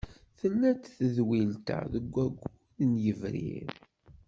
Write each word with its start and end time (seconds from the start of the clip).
Tella-d 0.39 0.83
tedwilt-a 0.95 1.79
deg 1.93 2.05
waggur 2.13 2.57
n 2.87 2.91
yebrir. 3.03 3.69